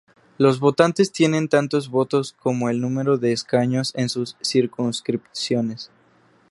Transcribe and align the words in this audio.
Los 0.39 0.59
votantes 0.59 1.11
tienen 1.11 1.47
tantos 1.47 1.87
votos 1.87 2.33
como 2.39 2.69
el 2.71 2.81
número 2.81 3.19
de 3.19 3.33
escaños 3.33 3.93
en 3.95 4.09
sus 4.09 4.35
circunscripciones. 4.41 5.91